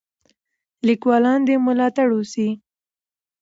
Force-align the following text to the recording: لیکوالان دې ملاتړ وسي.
لیکوالان 0.87 1.39
دې 1.47 1.55
ملاتړ 1.67 2.07
وسي. 2.17 2.49